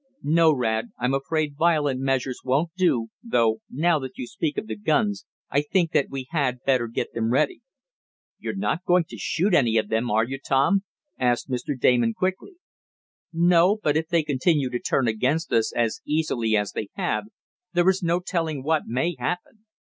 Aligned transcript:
"No, 0.23 0.51
Rad; 0.51 0.89
I'm 0.97 1.13
afraid 1.13 1.55
violent 1.55 1.99
measures 1.99 2.39
won't 2.43 2.71
do, 2.75 3.09
though 3.23 3.59
now 3.69 3.99
that 3.99 4.17
you 4.17 4.25
speak 4.25 4.57
of 4.57 4.65
the 4.65 4.75
guns 4.75 5.27
I 5.51 5.61
think 5.61 5.91
that 5.91 6.07
we 6.09 6.25
had 6.31 6.57
better 6.65 6.87
get 6.87 7.13
them 7.13 7.31
ready." 7.31 7.61
"You're 8.39 8.55
not 8.55 8.83
going 8.83 9.03
to 9.09 9.17
shoot 9.19 9.53
any 9.53 9.77
of 9.77 9.89
them, 9.89 10.09
are 10.09 10.23
you, 10.23 10.39
Tom?" 10.39 10.81
asked 11.19 11.51
Mr. 11.51 11.79
Damon 11.79 12.15
quickly. 12.15 12.55
"No, 13.31 13.77
but 13.83 13.95
if 13.95 14.07
they 14.07 14.23
continue 14.23 14.71
to 14.71 14.79
turn 14.79 15.07
against 15.07 15.53
us 15.53 15.71
as 15.71 16.01
easily 16.03 16.55
as 16.57 16.71
they 16.71 16.89
have, 16.95 17.25
there 17.73 17.87
is 17.87 18.01
no 18.01 18.19
telling 18.21 18.63
what 18.63 18.87
may 18.87 19.15
happen. 19.19 19.65